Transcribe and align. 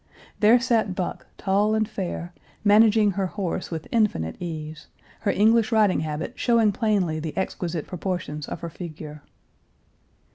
There 0.39 0.59
sat 0.59 0.95
Buck 0.95 1.27
tall 1.37 1.75
and 1.75 1.87
fair, 1.87 2.33
managing 2.63 3.11
her 3.11 3.27
horse 3.27 3.69
with 3.69 3.87
infinite 3.91 4.35
ease, 4.41 4.87
her 5.19 5.31
English 5.31 5.71
riding 5.71 5.99
habit 5.99 6.33
showing 6.39 6.71
plainly 6.71 7.19
the 7.19 7.37
exquisite 7.37 7.85
proportions 7.85 8.47
of 8.47 8.61
her 8.61 8.69
figure. 8.71 9.21